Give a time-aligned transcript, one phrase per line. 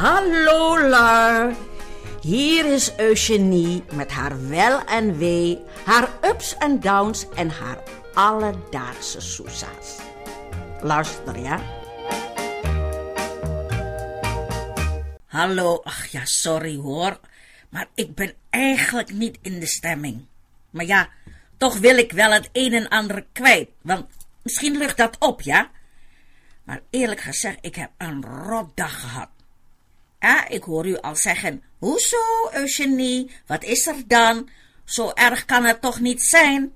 [0.00, 1.52] Hallo Lar.
[2.20, 7.78] Hier is Eugenie met haar wel en wee, haar ups en downs en haar
[8.14, 9.98] alledaagse soesa's.
[10.82, 11.60] Luister ja.
[15.26, 17.20] Hallo, ach ja, sorry hoor.
[17.68, 20.24] Maar ik ben eigenlijk niet in de stemming.
[20.70, 21.08] Maar ja,
[21.56, 23.68] toch wil ik wel het een en ander kwijt.
[23.82, 24.06] Want
[24.42, 25.70] misschien lucht dat op, ja?
[26.64, 29.28] Maar eerlijk gezegd, ik heb een rotdag gehad.
[30.48, 32.16] Ik hoor u al zeggen, hoezo,
[32.52, 34.48] Eugenie, wat is er dan?
[34.84, 36.72] Zo erg kan het toch niet zijn?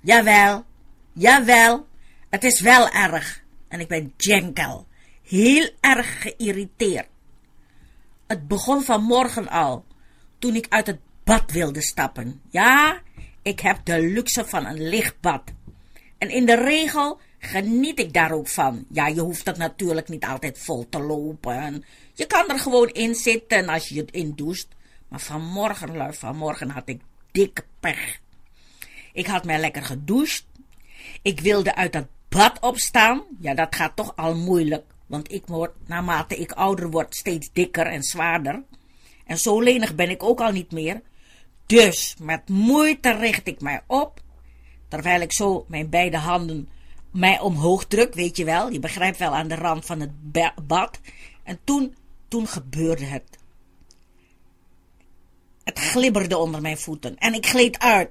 [0.00, 0.64] Jawel,
[1.12, 1.86] jawel,
[2.30, 3.44] het is wel erg.
[3.68, 4.86] En ik ben jenkel,
[5.22, 7.08] heel erg geïrriteerd.
[8.26, 9.84] Het begon vanmorgen al,
[10.38, 12.40] toen ik uit het bad wilde stappen.
[12.50, 13.00] Ja,
[13.42, 15.42] ik heb de luxe van een lichtbad.
[16.18, 18.84] En in de regel geniet ik daar ook van.
[18.92, 21.84] Ja, je hoeft het natuurlijk niet altijd vol te lopen.
[22.16, 24.68] Je kan er gewoon in zitten als je het in doucht.
[25.08, 28.20] Maar vanmorgen, vanmorgen had ik dikke pech.
[29.12, 30.46] Ik had mij lekker gedoucht.
[31.22, 33.22] Ik wilde uit dat bad opstaan.
[33.40, 34.84] Ja, dat gaat toch al moeilijk.
[35.06, 38.62] Want ik word, naarmate ik ouder word, steeds dikker en zwaarder.
[39.26, 41.02] En zo lenig ben ik ook al niet meer.
[41.66, 44.20] Dus met moeite richt ik mij op,
[44.88, 46.68] terwijl ik zo mijn beide handen
[47.10, 48.70] mij omhoog druk, weet je wel.
[48.70, 50.32] Je begrijpt wel aan de rand van het
[50.66, 51.00] bad.
[51.42, 51.94] En toen,
[52.44, 53.38] gebeurde het.
[55.64, 58.10] Het glibberde onder mijn voeten en ik gleed uit.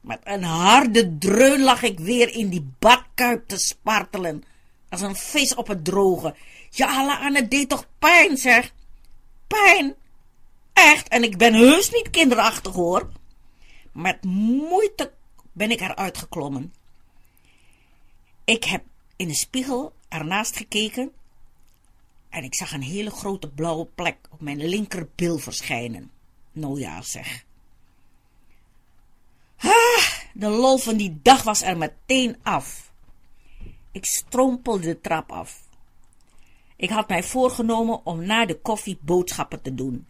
[0.00, 4.44] Met een harde dreun lag ik weer in die badkuip te spartelen,
[4.88, 6.34] als een vis op het droge.
[6.70, 8.74] Ja, aan het deed toch pijn, zeg.
[9.46, 9.94] Pijn?
[10.72, 13.10] Echt, en ik ben heus niet kinderachtig, hoor.
[13.92, 15.12] Met moeite
[15.52, 16.72] ben ik eruit geklommen.
[18.44, 18.82] Ik heb
[19.16, 21.12] in de spiegel ernaast gekeken
[22.38, 26.10] en ik zag een hele grote blauwe plek op mijn linkerbil verschijnen.
[26.52, 27.44] Nou ja, zeg.
[29.56, 32.92] Ah, de lol van die dag was er meteen af.
[33.92, 35.60] Ik strompelde de trap af.
[36.76, 40.06] Ik had mij voorgenomen om na de koffie boodschappen te doen.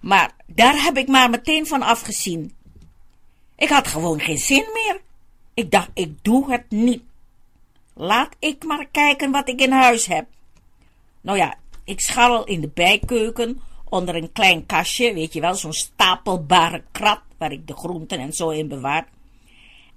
[0.00, 2.54] Maar daar heb ik maar meteen van afgezien.
[3.56, 5.00] Ik had gewoon geen zin meer.
[5.54, 7.02] Ik dacht, ik doe het niet.
[7.94, 10.26] Laat ik maar kijken wat ik in huis heb.
[11.22, 15.72] Nou ja, ik scharrel in de bijkeuken onder een klein kastje, weet je wel, zo'n
[15.72, 19.06] stapelbare krat waar ik de groenten en zo in bewaar.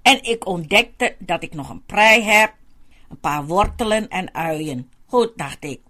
[0.02, 2.54] En ik ontdekte dat ik nog een prei heb,
[3.08, 4.90] een paar wortelen en uien.
[5.06, 5.80] Goed, dacht ik.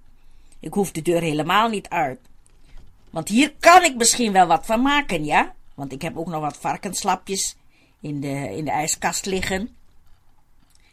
[0.61, 2.21] Ik hoef de deur helemaal niet uit.
[3.11, 5.55] Want hier kan ik misschien wel wat van maken, ja?
[5.75, 7.57] Want ik heb ook nog wat varkenslapjes
[8.01, 9.77] in de, in de ijskast liggen.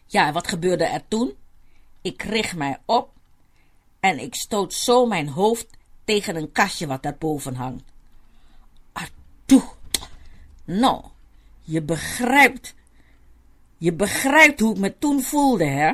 [0.06, 1.34] Ja, wat gebeurde er toen?
[2.02, 3.12] Ik richt mij op
[4.03, 5.68] en ik stoot zo mijn hoofd
[6.03, 7.84] tegen een kastje wat daarboven hangt.
[8.94, 9.64] Atoe!
[10.66, 11.03] Nou,
[11.62, 12.74] je begrijpt,
[13.78, 15.92] je begrijpt hoe ik me toen voelde, hè?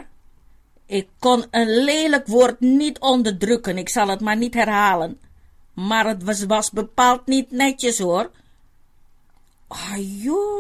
[0.86, 5.20] Ik kon een lelijk woord niet onderdrukken, ik zal het maar niet herhalen.
[5.74, 8.32] Maar het was, was bepaald niet netjes, hoor.
[9.68, 9.98] Ah,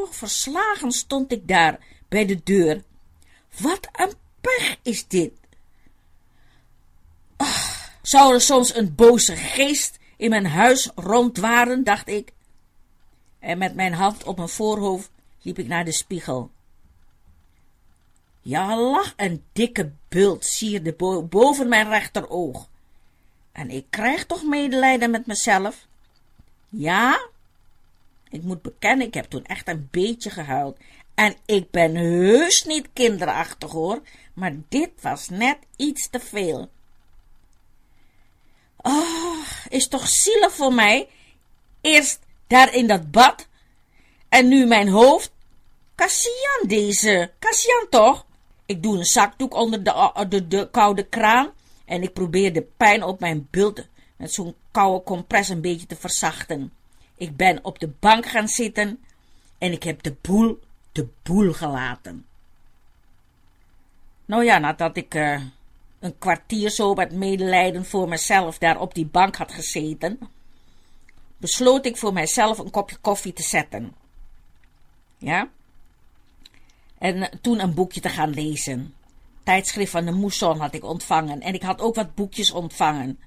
[0.09, 2.83] verslagen stond ik daar bij de deur.
[3.59, 5.38] Wat een pech is dit.
[8.09, 12.31] Zou er soms een boze geest in mijn huis rondwaren, dacht ik.
[13.39, 15.11] En met mijn hand op mijn voorhoofd
[15.41, 16.51] liep ik naar de spiegel.
[18.41, 20.93] Ja, lag een dikke bult sierde
[21.29, 22.69] boven mijn rechteroog.
[23.51, 25.87] En ik krijg toch medelijden met mezelf?
[26.69, 27.29] Ja?
[28.29, 30.77] Ik moet bekennen, ik heb toen echt een beetje gehuild.
[31.15, 34.01] En ik ben heus niet kinderachtig hoor,
[34.33, 36.69] maar dit was net iets te veel.
[38.81, 41.09] Oh, is toch zielig voor mij?
[41.81, 43.47] Eerst daar in dat bad
[44.29, 45.31] en nu mijn hoofd.
[45.95, 48.25] Cassian deze, Cassian toch?
[48.65, 51.51] Ik doe een zakdoek onder de, de, de koude kraan
[51.85, 55.95] en ik probeer de pijn op mijn bult met zo'n koude compress een beetje te
[55.95, 56.73] verzachten.
[57.15, 59.03] Ik ben op de bank gaan zitten
[59.57, 60.59] en ik heb de boel,
[60.91, 62.25] de boel gelaten.
[64.25, 65.41] Nou ja, nadat ik uh,
[65.99, 70.19] een kwartier zo met medelijden voor mezelf daar op die bank had gezeten,
[71.37, 73.93] besloot ik voor mijzelf een kopje koffie te zetten.
[75.17, 75.49] Ja?
[76.97, 78.93] En toen een boekje te gaan lezen
[79.49, 83.19] tijdschrift van de Mousson had ik ontvangen en ik had ook wat boekjes ontvangen.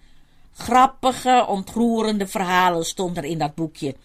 [0.53, 3.97] Grappige, ontroerende verhalen stonden er in dat boekje,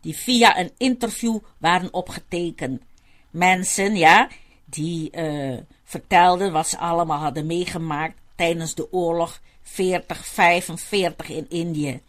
[0.00, 2.82] die via een interview waren opgetekend.
[3.30, 4.28] Mensen, ja,
[4.64, 12.00] die uh, vertelden wat ze allemaal hadden meegemaakt tijdens de oorlog 40, 45 in Indië.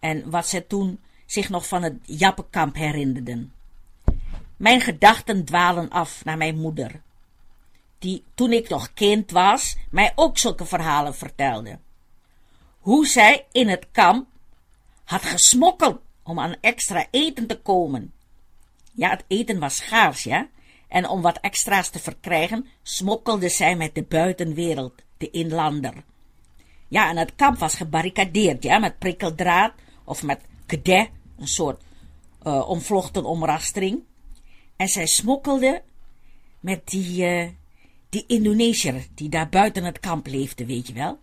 [0.00, 3.52] En wat ze toen zich nog van het Jappenkamp herinnerden.
[4.56, 7.00] Mijn gedachten dwalen af naar mijn moeder,
[7.98, 11.78] die toen ik nog kind was, mij ook zulke verhalen vertelde.
[12.78, 14.26] Hoe zij in het kamp
[15.04, 18.12] had gesmokkeld om aan extra eten te komen.
[18.92, 20.48] Ja, het eten was schaars, ja,
[20.88, 25.94] en om wat extra's te verkrijgen, smokkelde zij met de buitenwereld, de inlander.
[26.88, 29.72] Ja, en het kamp was gebarricadeerd, ja, met prikkeldraad
[30.04, 31.82] of met kede, een soort
[32.42, 34.02] uh, omvlochten omrastering.
[34.76, 35.82] En zij smokkelde
[36.60, 37.48] met die, uh,
[38.08, 41.18] die Indonesiër die daar buiten het kamp leefde, weet je wel.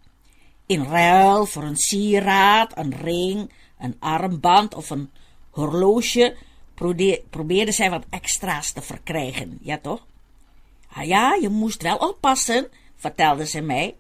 [0.66, 5.10] In ruil voor een sieraad, een ring, een armband of een
[5.50, 6.36] horloge
[7.30, 10.06] probeerde zij wat extra's te verkrijgen, ja toch?
[10.88, 13.96] Ah ja, je moest wel oppassen, vertelde ze mij,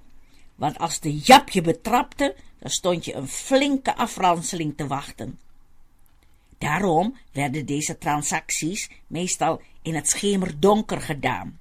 [0.56, 5.40] want als de Jap je betrapte, dan stond je een flinke afranseling te wachten.
[6.58, 11.60] Daarom werden deze transacties meestal in het schemerdonker gedaan.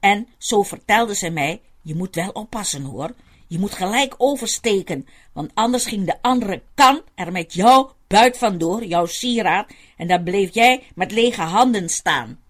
[0.00, 3.14] En zo vertelde ze mij, je moet wel oppassen hoor,
[3.46, 8.84] je moet gelijk oversteken, want anders ging de andere kant er met jou buit vandoor,
[8.84, 12.40] jouw sieraad, en dan bleef jij met lege handen staan.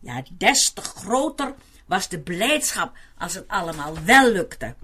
[0.00, 1.54] Ja, des te groter
[1.86, 4.74] was de blijdschap als het allemaal wel lukte.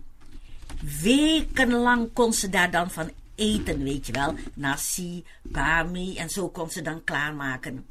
[1.03, 4.35] Wekenlang kon ze daar dan van eten, weet je wel.
[4.55, 7.87] Nasi, bami en zo kon ze dan klaarmaken.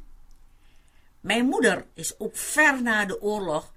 [1.20, 3.72] Mijn moeder is ook ver na de oorlog,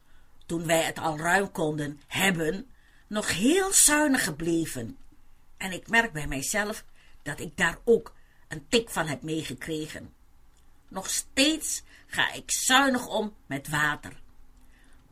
[0.46, 2.71] toen wij het al ruim konden hebben,
[3.12, 4.98] nog heel zuinig gebleven.
[5.58, 6.86] En ik merk bij mijzelf
[7.22, 8.14] dat ik daar ook
[8.48, 10.14] een tik van heb meegekregen.
[10.88, 14.22] Nog steeds ga ik zuinig om met water.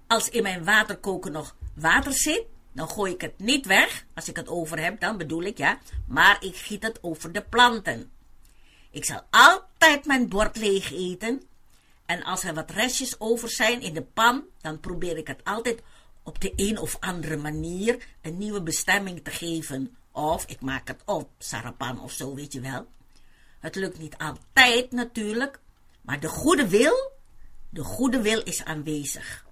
[0.08, 4.06] Als in mijn waterkoker nog water zit, dan gooi ik het niet weg.
[4.14, 5.80] Als ik het over heb, dan bedoel ik ja.
[6.08, 8.12] Maar ik giet het over de planten.
[8.92, 11.42] Ik zal altijd mijn bord leeg eten.
[12.06, 15.82] En als er wat restjes over zijn in de pan, dan probeer ik het altijd
[16.24, 19.96] op de een of andere manier een nieuwe bestemming te geven.
[20.12, 22.88] Of ik maak het op, sarapan of zo, weet je wel.
[23.60, 25.60] Het lukt niet altijd natuurlijk,
[26.02, 27.12] maar de goede wil,
[27.70, 29.46] de goede wil is aanwezig.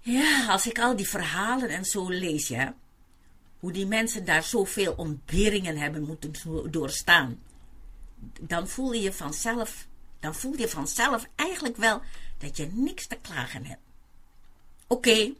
[0.00, 2.74] Ja, als ik al die verhalen en zo lees, ja,
[3.58, 6.32] hoe die mensen daar zoveel ontberingen hebben moeten
[6.70, 7.42] doorstaan,
[8.40, 9.86] dan voel je vanzelf,
[10.20, 12.02] dan voel je vanzelf eigenlijk wel
[12.38, 13.87] dat je niks te klagen hebt.
[14.90, 15.32] Oké,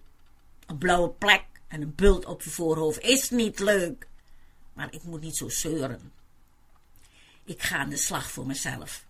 [0.67, 4.07] een blauwe plek en een bult op je voorhoofd is niet leuk,
[4.73, 6.13] maar ik moet niet zo zeuren.
[7.45, 9.05] Ik ga aan de slag voor mezelf.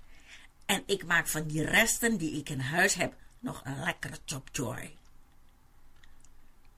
[0.66, 4.96] En ik maak van die resten die ik in huis heb nog een lekkere chopjoy.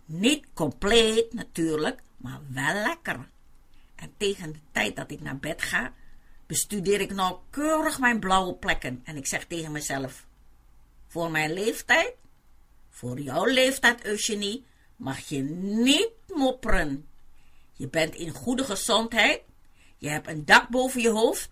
[0.04, 3.28] Niet compleet natuurlijk, maar wel lekker.
[3.94, 5.92] En tegen de tijd dat ik naar bed ga,
[6.46, 9.00] bestudeer ik nauwkeurig mijn blauwe plekken.
[9.04, 10.26] En ik zeg tegen mezelf,
[11.06, 12.14] voor mijn leeftijd,
[12.90, 14.64] voor jouw leeftijd, Eugenie,
[14.96, 17.08] mag je niet mopperen.
[17.72, 19.40] Je bent in goede gezondheid,
[19.98, 21.50] je hebt een dak boven je hoofd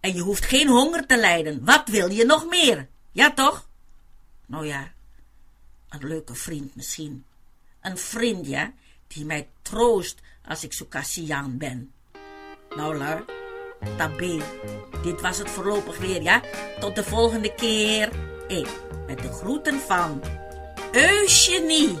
[0.00, 1.64] en je hoeft geen honger te lijden.
[1.64, 2.88] Wat wil je nog meer?
[3.12, 3.68] Ja, toch?
[4.46, 4.92] Nou ja,
[5.88, 7.24] een leuke vriend misschien.
[7.80, 8.72] Een vriend, ja,
[9.06, 11.92] die mij troost als ik zo kassiaan ben.
[12.76, 13.24] Nou, lui,
[13.96, 14.42] tabé.
[15.02, 16.42] Dit was het voorlopig weer, ja?
[16.80, 18.12] Tot de volgende keer.
[18.48, 18.68] Ik,
[19.06, 20.22] met de groeten van
[20.94, 21.98] Eugenie.